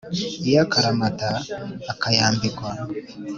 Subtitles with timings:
[0.47, 1.29] Iy’akaramata
[1.91, 2.69] ukayambikwa